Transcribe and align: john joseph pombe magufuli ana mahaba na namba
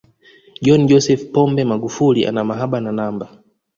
john 0.63 0.81
joseph 0.89 1.23
pombe 1.33 1.61
magufuli 1.71 2.21
ana 2.29 2.41
mahaba 2.49 2.77
na 2.83 2.91
namba 2.97 3.25